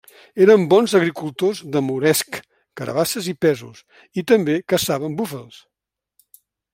[0.43, 2.39] Eren bons agricultors de moresc,
[2.81, 3.85] carabasses i pèsols,
[4.23, 5.61] i també caçaven búfals.